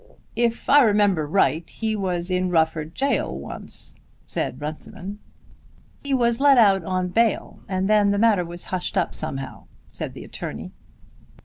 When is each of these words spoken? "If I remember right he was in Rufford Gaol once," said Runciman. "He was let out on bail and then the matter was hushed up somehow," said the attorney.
"If 0.35 0.67
I 0.67 0.81
remember 0.81 1.27
right 1.27 1.69
he 1.69 1.95
was 1.95 2.31
in 2.31 2.49
Rufford 2.49 2.97
Gaol 2.99 3.37
once," 3.39 3.93
said 4.25 4.59
Runciman. 4.59 5.19
"He 6.03 6.11
was 6.15 6.39
let 6.39 6.57
out 6.57 6.83
on 6.83 7.09
bail 7.09 7.59
and 7.69 7.87
then 7.87 8.09
the 8.09 8.17
matter 8.17 8.43
was 8.43 8.65
hushed 8.73 8.97
up 8.97 9.13
somehow," 9.13 9.67
said 9.91 10.15
the 10.15 10.23
attorney. 10.23 10.71